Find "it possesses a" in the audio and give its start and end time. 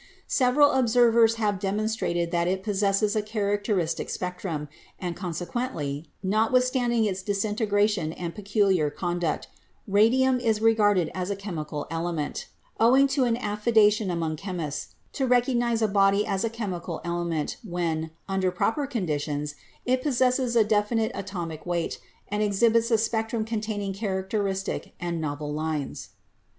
2.47-3.21, 19.85-20.63